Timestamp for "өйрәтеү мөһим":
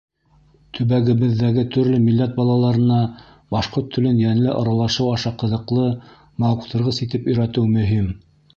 7.35-8.13